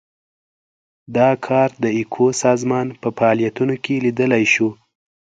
دا 1.15 1.29
کار 1.45 1.69
د 1.83 1.85
ایکو 1.97 2.27
سازمان 2.43 2.87
په 3.01 3.09
فعالیتونو 3.17 3.75
کې 3.83 4.03
لیدلای 4.05 4.45
شو. 4.53 4.69